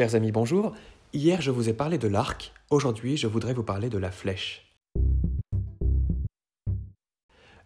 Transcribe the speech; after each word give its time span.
Chers 0.00 0.14
amis, 0.14 0.32
bonjour. 0.32 0.72
Hier, 1.12 1.42
je 1.42 1.50
vous 1.50 1.68
ai 1.68 1.74
parlé 1.74 1.98
de 1.98 2.08
l'arc. 2.08 2.54
Aujourd'hui, 2.70 3.18
je 3.18 3.26
voudrais 3.26 3.52
vous 3.52 3.62
parler 3.62 3.90
de 3.90 3.98
la 3.98 4.10
flèche. 4.10 4.74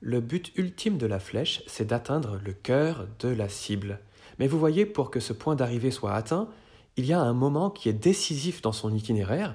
Le 0.00 0.20
but 0.20 0.50
ultime 0.56 0.98
de 0.98 1.06
la 1.06 1.20
flèche, 1.20 1.62
c'est 1.68 1.86
d'atteindre 1.86 2.40
le 2.44 2.52
cœur 2.52 3.06
de 3.20 3.28
la 3.28 3.48
cible. 3.48 4.00
Mais 4.40 4.48
vous 4.48 4.58
voyez, 4.58 4.84
pour 4.84 5.12
que 5.12 5.20
ce 5.20 5.32
point 5.32 5.54
d'arrivée 5.54 5.92
soit 5.92 6.12
atteint, 6.12 6.48
il 6.96 7.06
y 7.06 7.12
a 7.12 7.20
un 7.20 7.34
moment 7.34 7.70
qui 7.70 7.88
est 7.88 7.92
décisif 7.92 8.62
dans 8.62 8.72
son 8.72 8.92
itinéraire, 8.92 9.54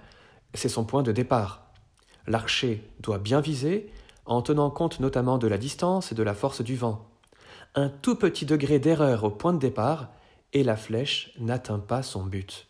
c'est 0.54 0.70
son 0.70 0.86
point 0.86 1.04
de 1.04 1.12
départ. 1.12 1.74
L'archer 2.28 2.90
doit 3.02 3.20
bien 3.20 3.42
viser, 3.42 3.92
en 4.26 4.42
tenant 4.42 4.70
compte 4.70 5.02
notamment 5.02 5.38
de 5.38 5.50
la 5.50 5.58
distance 5.58 6.14
et 6.14 6.16
de 6.16 6.24
la 6.24 6.34
force 6.34 6.62
du 6.62 6.78
vent. 6.78 7.10
Un 7.76 7.90
tout 7.90 8.16
petit 8.16 8.46
degré 8.46 8.80
d'erreur 8.80 9.26
au 9.26 9.32
point 9.32 9.52
de 9.52 9.60
départ, 9.60 10.14
et 10.54 10.64
la 10.64 10.78
flèche 10.78 11.34
n'atteint 11.40 11.80
pas 11.80 12.04
son 12.04 12.24
but. 12.24 12.69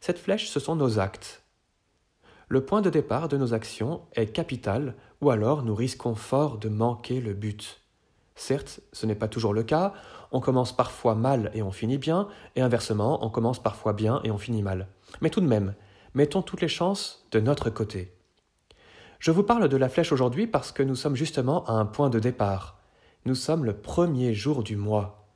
Cette 0.00 0.18
flèche, 0.18 0.48
ce 0.48 0.60
sont 0.60 0.76
nos 0.76 0.98
actes. 0.98 1.42
Le 2.48 2.64
point 2.64 2.80
de 2.80 2.90
départ 2.90 3.28
de 3.28 3.36
nos 3.36 3.52
actions 3.52 4.02
est 4.14 4.32
capital, 4.32 4.94
ou 5.20 5.30
alors 5.30 5.62
nous 5.62 5.74
risquons 5.74 6.14
fort 6.14 6.58
de 6.58 6.68
manquer 6.68 7.20
le 7.20 7.34
but. 7.34 7.82
Certes, 8.36 8.80
ce 8.92 9.04
n'est 9.04 9.14
pas 9.14 9.28
toujours 9.28 9.52
le 9.52 9.64
cas, 9.64 9.92
on 10.30 10.40
commence 10.40 10.74
parfois 10.74 11.14
mal 11.14 11.50
et 11.54 11.62
on 11.62 11.72
finit 11.72 11.98
bien, 11.98 12.28
et 12.56 12.60
inversement, 12.60 13.24
on 13.24 13.30
commence 13.30 13.62
parfois 13.62 13.92
bien 13.92 14.20
et 14.24 14.30
on 14.30 14.38
finit 14.38 14.62
mal. 14.62 14.88
Mais 15.20 15.30
tout 15.30 15.40
de 15.40 15.46
même, 15.46 15.74
mettons 16.14 16.42
toutes 16.42 16.60
les 16.60 16.68
chances 16.68 17.26
de 17.32 17.40
notre 17.40 17.68
côté. 17.68 18.14
Je 19.18 19.32
vous 19.32 19.42
parle 19.42 19.68
de 19.68 19.76
la 19.76 19.88
flèche 19.88 20.12
aujourd'hui 20.12 20.46
parce 20.46 20.70
que 20.70 20.82
nous 20.82 20.94
sommes 20.94 21.16
justement 21.16 21.64
à 21.64 21.72
un 21.72 21.84
point 21.84 22.08
de 22.08 22.20
départ. 22.20 22.78
Nous 23.24 23.34
sommes 23.34 23.64
le 23.64 23.74
premier 23.74 24.32
jour 24.32 24.62
du 24.62 24.76
mois. 24.76 25.26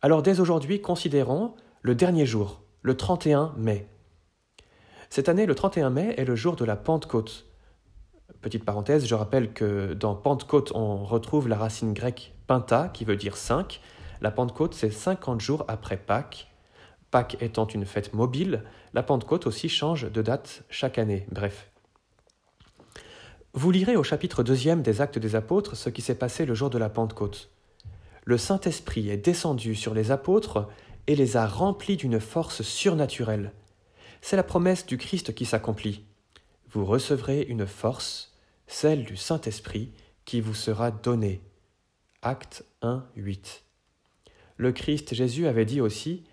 Alors 0.00 0.22
dès 0.22 0.40
aujourd'hui, 0.40 0.80
considérons 0.80 1.54
le 1.82 1.94
dernier 1.94 2.24
jour, 2.24 2.62
le 2.82 2.96
31 2.96 3.54
mai. 3.58 3.88
Cette 5.16 5.30
année, 5.30 5.46
le 5.46 5.54
31 5.54 5.88
mai 5.88 6.14
est 6.18 6.26
le 6.26 6.36
jour 6.36 6.56
de 6.56 6.64
la 6.66 6.76
Pentecôte. 6.76 7.46
Petite 8.42 8.66
parenthèse, 8.66 9.06
je 9.06 9.14
rappelle 9.14 9.54
que 9.54 9.94
dans 9.94 10.14
Pentecôte, 10.14 10.72
on 10.74 11.06
retrouve 11.06 11.48
la 11.48 11.56
racine 11.56 11.94
grecque 11.94 12.34
penta, 12.46 12.90
qui 12.92 13.06
veut 13.06 13.16
dire 13.16 13.38
5. 13.38 13.80
La 14.20 14.30
Pentecôte, 14.30 14.74
c'est 14.74 14.90
50 14.90 15.40
jours 15.40 15.64
après 15.68 15.96
Pâques. 15.96 16.52
Pâques 17.10 17.38
étant 17.40 17.66
une 17.66 17.86
fête 17.86 18.12
mobile, 18.12 18.62
la 18.92 19.02
Pentecôte 19.02 19.46
aussi 19.46 19.70
change 19.70 20.12
de 20.12 20.20
date 20.20 20.64
chaque 20.68 20.98
année. 20.98 21.26
Bref. 21.32 21.70
Vous 23.54 23.70
lirez 23.70 23.96
au 23.96 24.02
chapitre 24.02 24.42
2 24.42 24.82
des 24.82 25.00
Actes 25.00 25.18
des 25.18 25.34
Apôtres 25.34 25.76
ce 25.76 25.88
qui 25.88 26.02
s'est 26.02 26.14
passé 26.14 26.44
le 26.44 26.52
jour 26.52 26.68
de 26.68 26.76
la 26.76 26.90
Pentecôte. 26.90 27.48
Le 28.26 28.36
Saint-Esprit 28.36 29.08
est 29.08 29.16
descendu 29.16 29.76
sur 29.76 29.94
les 29.94 30.10
apôtres 30.10 30.68
et 31.06 31.16
les 31.16 31.38
a 31.38 31.46
remplis 31.46 31.96
d'une 31.96 32.20
force 32.20 32.60
surnaturelle. 32.60 33.52
C'est 34.20 34.36
la 34.36 34.42
promesse 34.42 34.86
du 34.86 34.98
Christ 34.98 35.34
qui 35.34 35.44
s'accomplit. 35.44 36.04
Vous 36.70 36.84
recevrez 36.84 37.42
une 37.42 37.66
force, 37.66 38.34
celle 38.66 39.04
du 39.04 39.16
Saint-Esprit, 39.16 39.92
qui 40.24 40.40
vous 40.40 40.54
sera 40.54 40.90
donnée. 40.90 41.40
Acte 42.22 42.64
1, 42.82 43.04
8. 43.16 43.62
Le 44.56 44.72
Christ 44.72 45.14
Jésus 45.14 45.46
avait 45.46 45.64
dit 45.64 45.80
aussi 45.80 46.24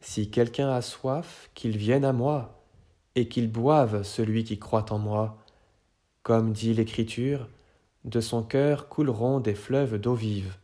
Si 0.00 0.30
quelqu'un 0.30 0.70
a 0.70 0.82
soif, 0.82 1.50
qu'il 1.54 1.76
vienne 1.76 2.04
à 2.04 2.12
moi, 2.12 2.56
et 3.14 3.28
qu'il 3.28 3.50
boive 3.50 4.02
celui 4.02 4.44
qui 4.44 4.58
croit 4.58 4.92
en 4.92 4.98
moi. 4.98 5.38
Comme 6.22 6.52
dit 6.52 6.74
l'Écriture, 6.74 7.48
de 8.04 8.20
son 8.20 8.42
cœur 8.42 8.88
couleront 8.88 9.40
des 9.40 9.54
fleuves 9.54 9.98
d'eau 9.98 10.14
vive. 10.14 10.56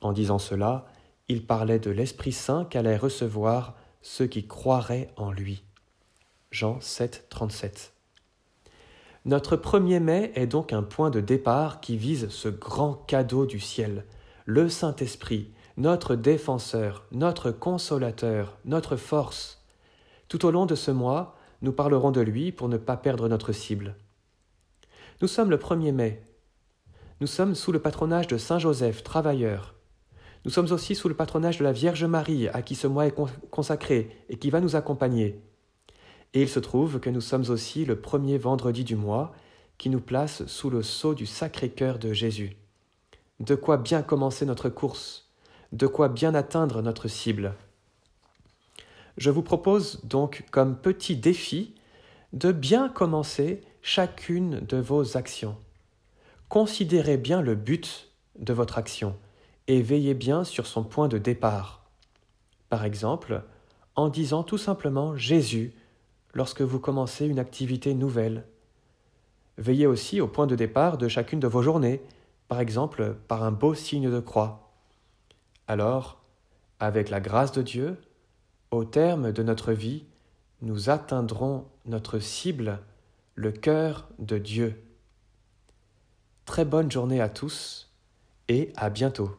En 0.00 0.12
disant 0.12 0.38
cela, 0.38 0.86
il 1.28 1.44
parlait 1.44 1.78
de 1.78 1.90
l'Esprit 1.90 2.32
Saint 2.32 2.64
qu'allaient 2.64 2.96
recevoir 2.96 3.74
ceux 4.02 4.26
qui 4.26 4.46
croiraient 4.46 5.10
en 5.16 5.30
lui. 5.30 5.62
Jean 6.50 6.80
7, 6.80 7.26
37. 7.28 7.92
Notre 9.24 9.56
1er 9.56 10.00
mai 10.00 10.32
est 10.34 10.46
donc 10.46 10.72
un 10.72 10.82
point 10.82 11.10
de 11.10 11.20
départ 11.20 11.80
qui 11.80 11.96
vise 11.96 12.28
ce 12.30 12.48
grand 12.48 12.94
cadeau 12.94 13.44
du 13.44 13.60
ciel, 13.60 14.04
le 14.46 14.68
Saint-Esprit, 14.68 15.50
notre 15.76 16.16
défenseur, 16.16 17.04
notre 17.12 17.50
consolateur, 17.50 18.58
notre 18.64 18.96
force. 18.96 19.64
Tout 20.28 20.46
au 20.46 20.50
long 20.50 20.66
de 20.66 20.74
ce 20.74 20.90
mois, 20.90 21.36
nous 21.62 21.72
parlerons 21.72 22.10
de 22.10 22.20
lui 22.20 22.52
pour 22.52 22.68
ne 22.68 22.76
pas 22.76 22.96
perdre 22.96 23.28
notre 23.28 23.52
cible. 23.52 23.96
Nous 25.20 25.28
sommes 25.28 25.50
le 25.50 25.58
1er 25.58 25.92
mai. 25.92 26.22
Nous 27.20 27.26
sommes 27.26 27.54
sous 27.54 27.72
le 27.72 27.80
patronage 27.80 28.28
de 28.28 28.38
Saint 28.38 28.58
Joseph, 28.58 29.02
travailleur. 29.02 29.74
Nous 30.48 30.54
sommes 30.54 30.72
aussi 30.72 30.94
sous 30.94 31.10
le 31.10 31.14
patronage 31.14 31.58
de 31.58 31.64
la 31.64 31.72
Vierge 31.72 32.06
Marie, 32.06 32.48
à 32.48 32.62
qui 32.62 32.74
ce 32.74 32.86
mois 32.86 33.06
est 33.06 33.14
consacré 33.50 34.16
et 34.30 34.38
qui 34.38 34.48
va 34.48 34.62
nous 34.62 34.76
accompagner. 34.76 35.42
Et 36.32 36.40
il 36.40 36.48
se 36.48 36.58
trouve 36.58 37.00
que 37.00 37.10
nous 37.10 37.20
sommes 37.20 37.50
aussi 37.50 37.84
le 37.84 38.00
premier 38.00 38.38
vendredi 38.38 38.82
du 38.82 38.96
mois, 38.96 39.34
qui 39.76 39.90
nous 39.90 40.00
place 40.00 40.46
sous 40.46 40.70
le 40.70 40.82
sceau 40.82 41.12
du 41.12 41.26
Sacré-Cœur 41.26 41.98
de 41.98 42.14
Jésus. 42.14 42.56
De 43.40 43.56
quoi 43.56 43.76
bien 43.76 44.00
commencer 44.00 44.46
notre 44.46 44.70
course, 44.70 45.28
de 45.72 45.86
quoi 45.86 46.08
bien 46.08 46.34
atteindre 46.34 46.80
notre 46.80 47.08
cible. 47.08 47.52
Je 49.18 49.28
vous 49.28 49.42
propose 49.42 50.02
donc 50.04 50.46
comme 50.50 50.78
petit 50.78 51.16
défi 51.16 51.74
de 52.32 52.52
bien 52.52 52.88
commencer 52.88 53.60
chacune 53.82 54.60
de 54.60 54.78
vos 54.78 55.18
actions. 55.18 55.58
Considérez 56.48 57.18
bien 57.18 57.42
le 57.42 57.54
but 57.54 58.08
de 58.38 58.54
votre 58.54 58.78
action 58.78 59.14
et 59.68 59.82
veillez 59.82 60.14
bien 60.14 60.42
sur 60.42 60.66
son 60.66 60.82
point 60.82 61.08
de 61.08 61.18
départ. 61.18 61.84
Par 62.70 62.84
exemple, 62.84 63.42
en 63.94 64.08
disant 64.08 64.42
tout 64.42 64.58
simplement 64.58 65.16
Jésus 65.16 65.74
lorsque 66.32 66.62
vous 66.62 66.80
commencez 66.80 67.26
une 67.26 67.38
activité 67.38 67.94
nouvelle. 67.94 68.46
Veillez 69.58 69.86
aussi 69.86 70.20
au 70.20 70.28
point 70.28 70.46
de 70.46 70.56
départ 70.56 70.98
de 70.98 71.08
chacune 71.08 71.40
de 71.40 71.46
vos 71.46 71.62
journées, 71.62 72.00
par 72.48 72.60
exemple 72.60 73.16
par 73.28 73.44
un 73.44 73.52
beau 73.52 73.74
signe 73.74 74.10
de 74.10 74.20
croix. 74.20 74.72
Alors, 75.66 76.22
avec 76.80 77.10
la 77.10 77.20
grâce 77.20 77.52
de 77.52 77.62
Dieu, 77.62 77.96
au 78.70 78.84
terme 78.84 79.32
de 79.32 79.42
notre 79.42 79.72
vie, 79.72 80.04
nous 80.62 80.90
atteindrons 80.90 81.66
notre 81.84 82.18
cible 82.18 82.80
le 83.34 83.52
cœur 83.52 84.08
de 84.18 84.38
Dieu. 84.38 84.82
Très 86.46 86.64
bonne 86.64 86.90
journée 86.90 87.20
à 87.20 87.28
tous 87.28 87.92
et 88.48 88.72
à 88.76 88.90
bientôt. 88.90 89.36